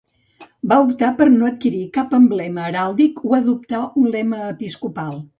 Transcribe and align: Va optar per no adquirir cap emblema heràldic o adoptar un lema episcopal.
Va 0.69 0.77
optar 0.83 1.09
per 1.17 1.25
no 1.33 1.49
adquirir 1.49 1.81
cap 1.97 2.15
emblema 2.19 2.63
heràldic 2.69 3.21
o 3.27 3.35
adoptar 3.41 3.83
un 4.05 4.09
lema 4.15 4.41
episcopal. 4.55 5.13